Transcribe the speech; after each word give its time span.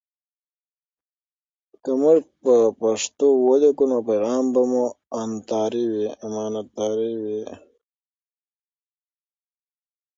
که 1.83 1.91
موږ 2.01 2.19
په 2.43 2.55
پښتو 2.79 3.27
ولیکو، 3.47 3.85
نو 3.91 3.97
پیغام 4.09 4.45
مو 4.71 4.85
امانتاري 5.21 7.11
وي. 7.23 7.43